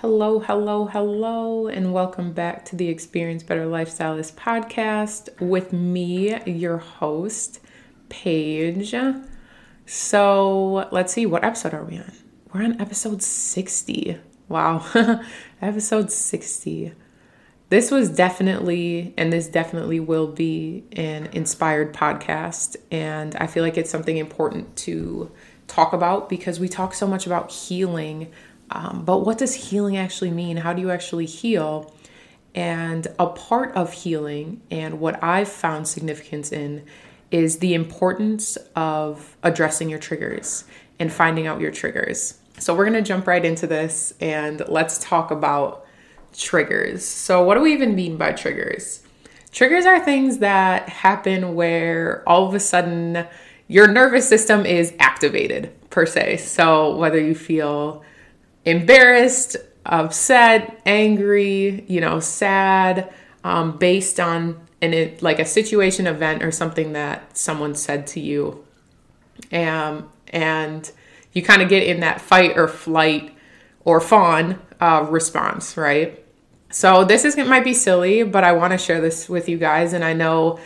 [0.00, 6.78] Hello, hello, hello, and welcome back to the Experience Better Lifestylist podcast with me, your
[6.78, 7.58] host,
[8.08, 8.94] Paige.
[9.86, 12.12] So let's see, what episode are we on?
[12.54, 14.20] We're on episode 60.
[14.48, 14.86] Wow,
[15.60, 16.92] episode 60.
[17.68, 22.76] This was definitely, and this definitely will be an inspired podcast.
[22.92, 25.32] And I feel like it's something important to
[25.66, 28.32] talk about because we talk so much about healing
[28.70, 30.56] um, but what does healing actually mean?
[30.56, 31.94] How do you actually heal?
[32.54, 36.84] And a part of healing, and what I've found significance in,
[37.30, 40.64] is the importance of addressing your triggers
[40.98, 42.38] and finding out your triggers.
[42.58, 45.86] So, we're gonna jump right into this and let's talk about
[46.36, 47.04] triggers.
[47.04, 49.02] So, what do we even mean by triggers?
[49.52, 53.26] Triggers are things that happen where all of a sudden
[53.68, 56.38] your nervous system is activated, per se.
[56.38, 58.02] So, whether you feel
[58.68, 63.12] embarrassed, upset, angry, you know, sad,
[63.44, 68.64] um, based on an like a situation, event, or something that someone said to you,
[69.52, 70.90] um, and
[71.32, 73.34] you kind of get in that fight or flight
[73.84, 76.24] or fawn uh, response, right?
[76.70, 79.58] So this is it might be silly, but I want to share this with you
[79.58, 80.60] guys, and I know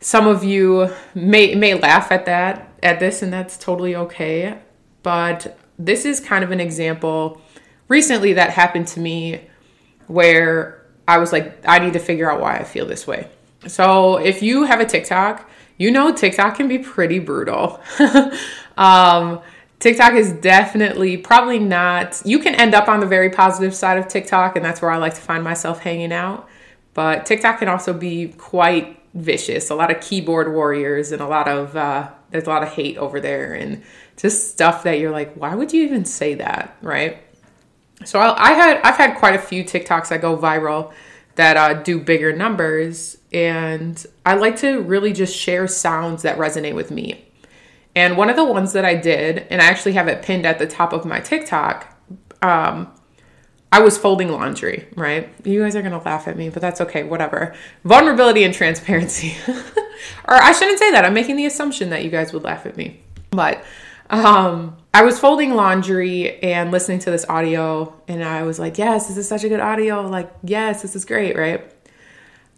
[0.00, 4.58] some of you may may laugh at that at this, and that's totally okay.
[5.02, 7.40] But this is kind of an example
[7.88, 9.40] recently that happened to me
[10.06, 13.28] where I was like, I need to figure out why I feel this way.
[13.66, 15.48] So if you have a TikTok,
[15.78, 17.80] you know TikTok can be pretty brutal.
[18.76, 19.40] um,
[19.78, 24.08] TikTok is definitely probably not, you can end up on the very positive side of
[24.08, 26.48] TikTok, and that's where I like to find myself hanging out.
[26.94, 29.68] But TikTok can also be quite vicious.
[29.70, 32.96] A lot of keyboard warriors and a lot of, uh, there's a lot of hate
[32.96, 33.82] over there and
[34.16, 36.76] just stuff that you're like, why would you even say that?
[36.80, 37.18] Right.
[38.04, 40.92] So I, I had I've had quite a few TikToks that go viral
[41.36, 46.74] that uh, do bigger numbers, and I like to really just share sounds that resonate
[46.74, 47.26] with me.
[47.94, 50.58] And one of the ones that I did, and I actually have it pinned at
[50.58, 51.94] the top of my TikTok,
[52.42, 52.92] um,
[53.72, 55.28] I was folding laundry, right?
[55.44, 57.54] You guys are gonna laugh at me, but that's okay, whatever.
[57.84, 59.36] Vulnerability and transparency.
[59.48, 61.04] or I shouldn't say that.
[61.04, 63.02] I'm making the assumption that you guys would laugh at me.
[63.30, 63.64] But
[64.08, 69.08] um, I was folding laundry and listening to this audio, and I was like, yes,
[69.08, 70.00] this is such a good audio.
[70.00, 71.70] Like, yes, this is great, right?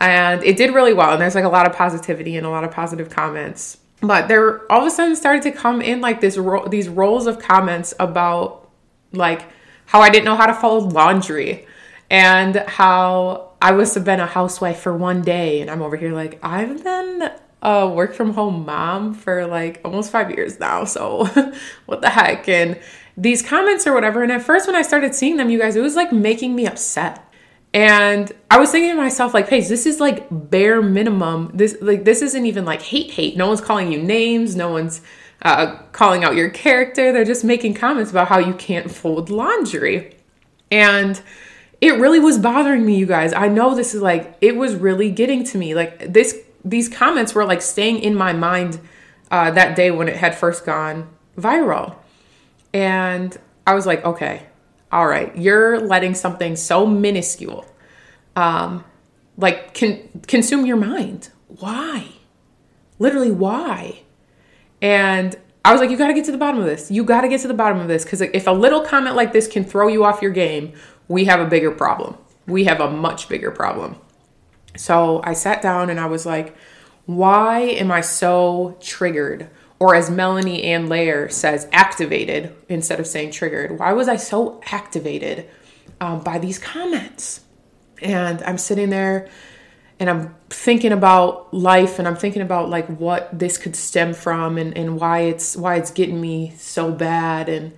[0.00, 1.12] And it did really well.
[1.12, 3.78] And there's like a lot of positivity and a lot of positive comments.
[4.00, 7.28] But there all of a sudden started to come in like this ro- these rolls
[7.28, 8.68] of comments about
[9.12, 9.44] like
[9.86, 11.68] how I didn't know how to fold laundry
[12.10, 15.60] and how I was have been a housewife for one day.
[15.60, 17.30] And I'm over here like, I've been
[17.64, 20.84] a work from home mom for like almost five years now.
[20.84, 21.24] So
[21.86, 22.48] what the heck?
[22.48, 22.78] And
[23.16, 24.22] these comments or whatever.
[24.22, 26.66] And at first, when I started seeing them, you guys, it was like making me
[26.66, 27.20] upset.
[27.72, 31.50] And I was thinking to myself, like, Paige, this is like bare minimum.
[31.54, 33.36] This like this isn't even like hate hate.
[33.36, 34.54] No one's calling you names.
[34.54, 35.00] No one's
[35.42, 37.12] uh, calling out your character.
[37.12, 40.16] They're just making comments about how you can't fold laundry.
[40.70, 41.20] And
[41.80, 43.32] it really was bothering me, you guys.
[43.32, 45.74] I know this is like it was really getting to me.
[45.74, 48.80] Like this these comments were like staying in my mind
[49.30, 51.96] uh, that day when it had first gone viral.
[52.72, 53.36] And
[53.66, 54.46] I was like, okay,
[54.90, 57.66] all right, you're letting something so minuscule
[58.36, 58.84] um,
[59.36, 61.30] like con- consume your mind.
[61.48, 62.08] Why?
[62.98, 64.02] Literally, why?
[64.80, 66.90] And I was like, you got to get to the bottom of this.
[66.90, 69.32] You got to get to the bottom of this because if a little comment like
[69.32, 70.72] this can throw you off your game,
[71.08, 72.16] we have a bigger problem.
[72.46, 73.96] We have a much bigger problem.
[74.76, 76.56] So I sat down and I was like,
[77.06, 79.50] why am I so triggered?
[79.78, 83.78] Or as Melanie Ann Layer says, activated instead of saying triggered.
[83.78, 85.48] Why was I so activated
[86.00, 87.40] um, by these comments?
[88.00, 89.28] And I'm sitting there
[90.00, 94.58] and I'm thinking about life and I'm thinking about like what this could stem from
[94.58, 97.72] and, and why it's why it's getting me so bad and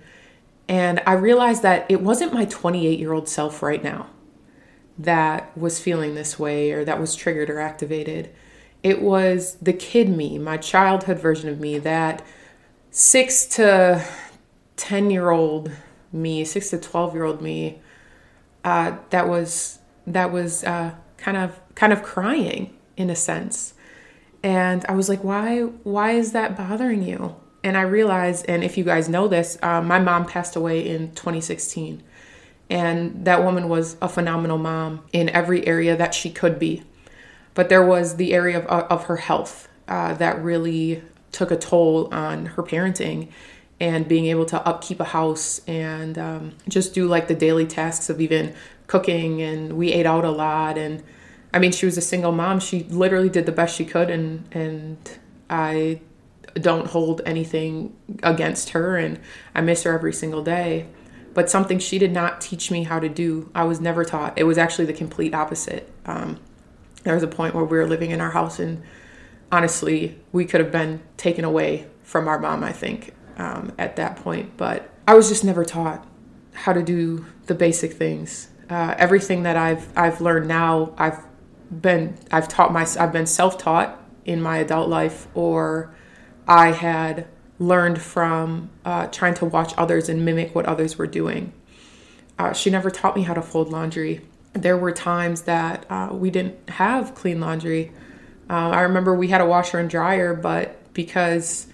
[0.69, 4.07] and I realized that it wasn't my 28 year old self right now
[4.97, 8.29] that was feeling this way or that was triggered or activated.
[8.83, 12.25] It was the kid me, my childhood version of me, that
[12.91, 14.03] six to
[14.77, 15.71] 10 year old
[16.11, 17.79] me, six to 12 year old me,
[18.63, 23.73] uh, that was, that was uh, kind of, kind of crying in a sense.
[24.43, 27.35] And I was like, why, why is that bothering you?
[27.63, 31.11] And I realized, and if you guys know this, uh, my mom passed away in
[31.11, 32.03] 2016.
[32.69, 36.83] And that woman was a phenomenal mom in every area that she could be.
[37.53, 42.13] But there was the area of, of her health uh, that really took a toll
[42.13, 43.29] on her parenting.
[43.79, 48.09] and being able to upkeep a house and um, just do like the daily tasks
[48.09, 48.53] of even
[48.87, 49.41] cooking.
[49.41, 50.77] And we ate out a lot.
[50.77, 51.03] And
[51.53, 52.59] I mean she was a single mom.
[52.59, 54.09] She literally did the best she could.
[54.09, 54.97] And and
[55.49, 56.01] I
[56.55, 58.97] don't hold anything against her.
[58.97, 59.19] And
[59.53, 60.87] I miss her every single day
[61.37, 64.43] but something she did not teach me how to do I was never taught it
[64.45, 66.39] was actually the complete opposite um,
[67.03, 68.81] there was a point where we were living in our house and
[69.51, 74.17] honestly we could have been taken away from our mom I think um, at that
[74.17, 74.57] point.
[74.57, 76.05] But I was just never taught
[76.53, 78.49] how to do the basic things.
[78.69, 81.23] Uh, everything that I've I've learned now, I've
[81.69, 85.93] been I've taught my I've been self taught in my adult life, or
[86.47, 87.27] I had
[87.59, 91.51] learned from uh, trying to watch others and mimic what others were doing.
[92.37, 94.21] Uh, she never taught me how to fold laundry.
[94.53, 97.91] There were times that uh, we didn't have clean laundry.
[98.49, 101.67] Uh, I remember we had a washer and dryer, but because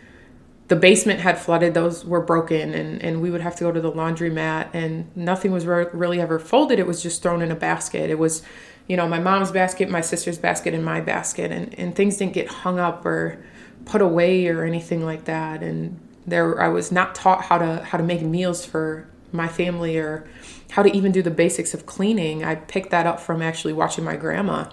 [0.69, 3.81] the basement had flooded those were broken and, and we would have to go to
[3.81, 7.55] the laundromat and nothing was re- really ever folded it was just thrown in a
[7.55, 8.41] basket it was
[8.87, 12.33] you know my mom's basket my sister's basket and my basket and, and things didn't
[12.33, 13.43] get hung up or
[13.85, 15.61] put away or anything like that.
[15.61, 19.97] And there i was not taught how to how to make meals for my family
[19.97, 20.27] or
[20.71, 22.43] how to even do the basics of cleaning.
[22.43, 24.69] I picked that up from actually watching my grandma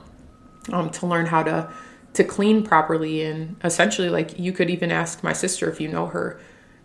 [0.72, 1.72] um, to learn how to
[2.14, 3.22] to clean properly.
[3.22, 6.40] And essentially like you could even ask my sister if you know her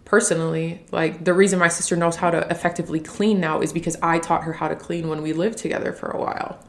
[0.05, 4.19] personally like the reason my sister knows how to effectively clean now is because I
[4.19, 6.59] taught her how to clean when we lived together for a while.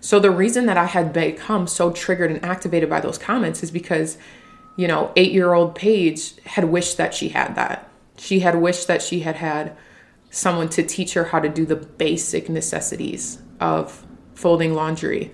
[0.00, 3.70] So the reason that I had become so triggered and activated by those comments is
[3.70, 4.18] because
[4.76, 7.88] you know, 8-year-old Paige had wished that she had that.
[8.16, 9.76] She had wished that she had had
[10.30, 14.04] someone to teach her how to do the basic necessities of
[14.34, 15.32] folding laundry.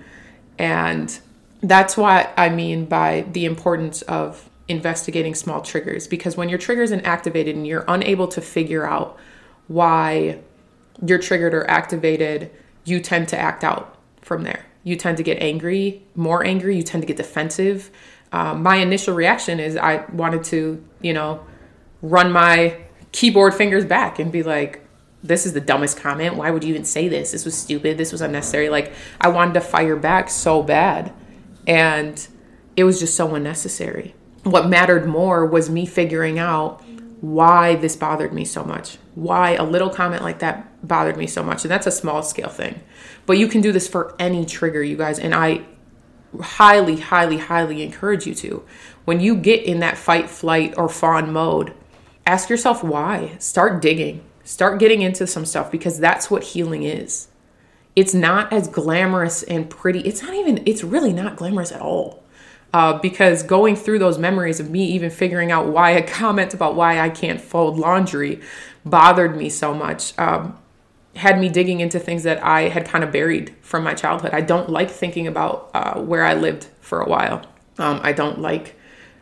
[0.58, 1.19] And
[1.62, 6.90] that's what I mean by the importance of investigating small triggers because when your triggers
[6.90, 9.19] and activated and you're unable to figure out
[9.66, 10.38] why
[11.04, 12.50] you're triggered or activated,
[12.84, 14.64] you tend to act out from there.
[14.84, 17.90] You tend to get angry, more angry, you tend to get defensive.
[18.32, 21.44] Um, my initial reaction is I wanted to, you know,
[22.02, 22.78] run my
[23.12, 24.86] keyboard fingers back and be like,
[25.22, 26.36] this is the dumbest comment.
[26.36, 27.32] Why would you even say this?
[27.32, 27.98] This was stupid.
[27.98, 28.70] This was unnecessary.
[28.70, 31.12] Like, I wanted to fire back so bad.
[31.66, 32.26] And
[32.76, 34.14] it was just so unnecessary.
[34.44, 36.82] What mattered more was me figuring out
[37.20, 41.42] why this bothered me so much, why a little comment like that bothered me so
[41.42, 41.64] much.
[41.64, 42.80] And that's a small scale thing.
[43.26, 45.18] But you can do this for any trigger, you guys.
[45.18, 45.66] And I
[46.40, 48.64] highly, highly, highly encourage you to.
[49.04, 51.74] When you get in that fight, flight, or fawn mode,
[52.26, 53.36] ask yourself why.
[53.38, 57.28] Start digging, start getting into some stuff because that's what healing is
[57.96, 60.00] it's not as glamorous and pretty.
[60.00, 62.22] It's not even, it's really not glamorous at all.
[62.72, 66.76] Uh, because going through those memories of me even figuring out why a comment about
[66.76, 68.40] why I can't fold laundry
[68.84, 70.56] bothered me so much, um,
[71.20, 74.31] had me digging into things that I had kind of buried from my childhood.
[74.32, 77.44] I don't like thinking about uh, where I lived for a while.
[77.78, 78.75] Um, I don't like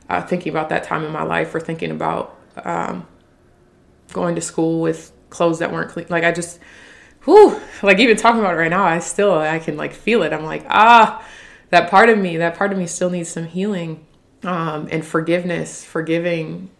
[0.08, 3.04] uh, thinking about that time in my life or thinking about um,
[4.12, 6.06] going to school with clothes that weren't clean.
[6.08, 6.60] Like I just,
[7.24, 10.32] whew, like even talking about it right now, I still I can like feel it.
[10.32, 11.26] I'm like, ah,
[11.70, 14.06] that part of me, that part of me still needs some healing
[14.44, 16.70] um, and forgiveness, forgiving.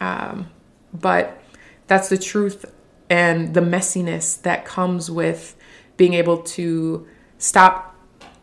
[0.00, 0.50] Um,
[0.92, 1.40] but
[1.86, 2.66] that's the truth
[3.08, 5.56] and the messiness that comes with
[5.96, 7.06] being able to
[7.38, 7.94] stop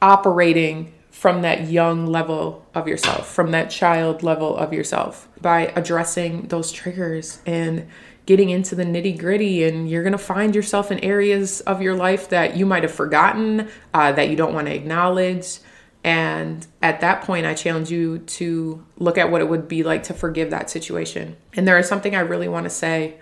[0.01, 6.47] operating from that young level of yourself, from that child level of yourself, by addressing
[6.47, 7.87] those triggers and
[8.25, 12.29] getting into the nitty gritty, and you're to find yourself in areas of your life
[12.29, 15.59] that you might have forgotten, uh, that you don't want to acknowledge.
[16.03, 20.03] And at that point, I challenge you to look at what it would be like
[20.03, 21.37] to forgive that situation.
[21.53, 23.15] And there is something I really want to say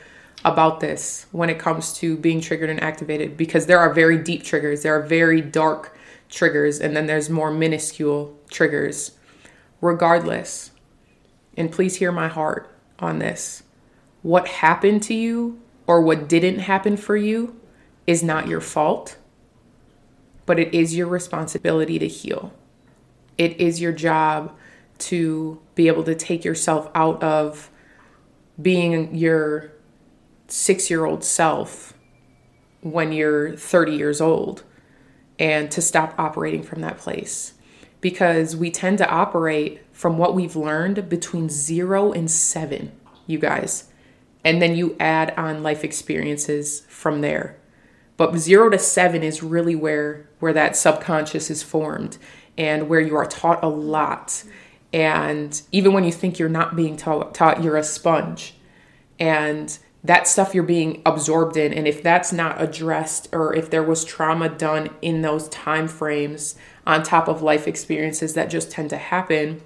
[0.44, 4.44] about this when it comes to being triggered and activated, because there are very deep
[4.44, 5.96] triggers, there are very dark
[6.30, 9.12] triggers, and then there's more minuscule triggers.
[9.82, 10.72] Regardless,
[11.58, 12.70] and please hear my heart
[13.00, 13.64] on this
[14.22, 17.60] what happened to you or what didn't happen for you
[18.06, 19.18] is not your fault,
[20.46, 22.54] but it is your responsibility to heal.
[23.38, 24.56] It is your job
[25.00, 27.72] to be able to take yourself out of
[28.62, 29.72] being your
[30.52, 31.94] six year old self
[32.82, 34.64] when you're 30 years old
[35.40, 37.54] and to stop operating from that place.
[38.00, 42.92] Because we tend to operate from what we've learned between zero and seven,
[43.28, 43.90] you guys.
[44.44, 47.58] And then you add on life experiences from there.
[48.18, 52.18] But 0 to 7 is really where where that subconscious is formed
[52.58, 54.44] and where you are taught a lot.
[54.94, 58.56] And even when you think you're not being taught, taught you're a sponge.
[59.20, 63.84] And that stuff you're being absorbed in and if that's not addressed or if there
[63.84, 66.56] was trauma done in those time frames
[66.88, 69.62] on top of life experiences that just tend to happen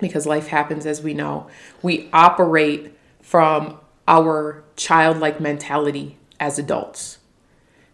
[0.00, 1.48] because life happens as we know
[1.82, 2.92] we operate
[3.22, 7.18] from our childlike mentality as adults.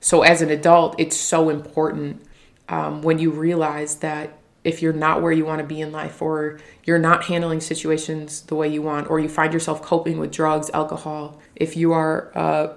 [0.01, 2.23] So as an adult it's so important
[2.69, 6.21] um, when you realize that if you're not where you want to be in life
[6.21, 10.33] or you're not handling situations the way you want or you find yourself coping with
[10.33, 12.75] drugs alcohol if you are a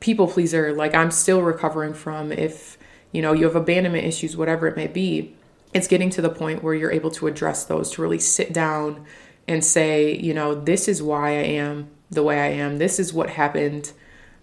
[0.00, 2.78] people pleaser like i'm still recovering from if
[3.12, 5.34] you know you have abandonment issues whatever it may be
[5.72, 9.04] it's getting to the point where you're able to address those to really sit down
[9.46, 12.78] and say you know this is why i am the way i am.
[12.78, 13.92] This is what happened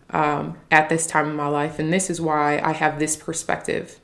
[0.10, 4.00] um, at this time in my life and this is why i have this perspective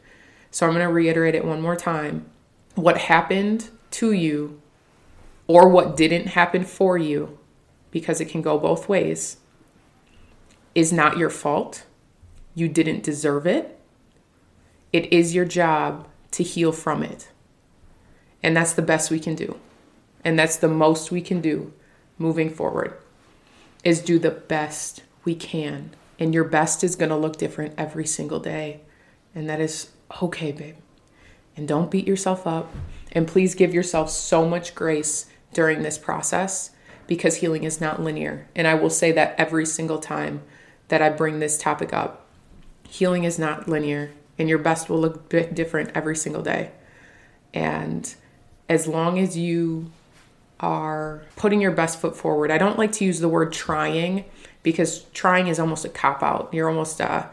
[0.54, 2.30] so I'm going to reiterate it one more time.
[2.76, 4.62] What happened to you
[5.48, 7.40] or what didn't happen for you,
[7.90, 9.38] because it can go both ways,
[10.76, 11.86] is not your fault.
[12.54, 13.80] You didn't deserve it.
[14.92, 17.30] It is your job to heal from it.
[18.44, 19.58] And that's the best we can do.
[20.24, 21.74] And that's the most we can do
[22.20, 22.96] moving forward
[23.84, 25.96] is do the best we can.
[26.20, 28.82] And your best is going to look different every single day.
[29.34, 29.90] And that is
[30.22, 30.76] okay, babe.
[31.56, 32.72] And don't beat yourself up.
[33.12, 36.72] And please give yourself so much grace during this process
[37.06, 38.48] because healing is not linear.
[38.56, 40.42] And I will say that every single time
[40.88, 42.26] that I bring this topic up.
[42.88, 46.72] Healing is not linear, and your best will look a bit different every single day.
[47.54, 48.14] And
[48.70, 49.92] as long as you
[50.60, 54.26] are putting your best foot forward, I don't like to use the word trying
[54.62, 56.54] because trying is almost a cop out.
[56.54, 57.26] You're almost uh,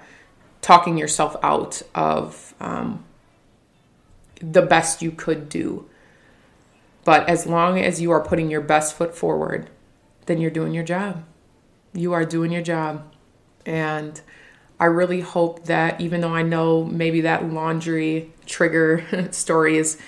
[0.63, 3.05] talking yourself out of um,
[4.41, 5.87] the best you could do.
[7.05, 9.71] But as long as you are putting your best foot forward,
[10.27, 11.25] then you're doing your job.
[11.93, 13.13] You are doing your job.
[13.65, 14.21] And
[14.79, 19.99] I really hope that even though I know maybe that laundry trigger story is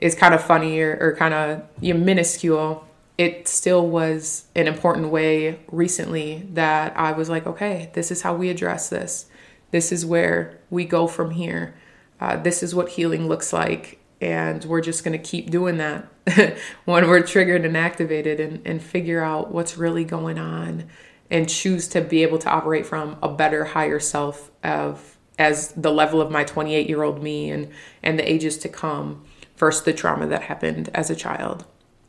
[0.00, 2.86] is kind of funny or, or kind of you know, minuscule,
[3.16, 8.34] it still was an important way recently that I was like, okay, this is how
[8.34, 9.26] we address this.
[9.70, 11.74] This is where we go from here.
[12.20, 14.00] Uh, this is what healing looks like.
[14.20, 16.08] And we're just going to keep doing that
[16.84, 20.88] when we're triggered and activated and, and figure out what's really going on
[21.30, 25.92] and choose to be able to operate from a better, higher self of as the
[25.92, 27.70] level of my 28 year old me and,
[28.02, 29.24] and the ages to come
[29.56, 31.64] versus the trauma that happened as a child.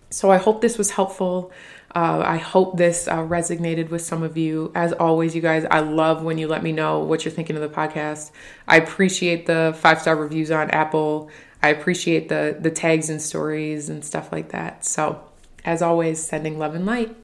[0.09, 1.51] So I hope this was helpful.
[1.95, 4.71] Uh, I hope this uh, resonated with some of you.
[4.75, 7.61] As always, you guys, I love when you let me know what you're thinking of
[7.61, 8.31] the podcast.
[8.67, 11.29] I appreciate the five star reviews on Apple.
[11.61, 14.85] I appreciate the the tags and stories and stuff like that.
[14.85, 15.23] So,
[15.65, 17.15] as always, sending love and light.